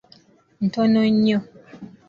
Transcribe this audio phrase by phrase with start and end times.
[0.65, 1.37] Ntono nnyo.